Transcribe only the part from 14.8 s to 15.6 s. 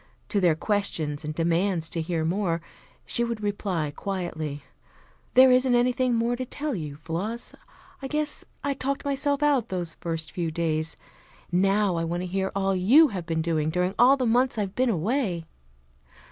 away."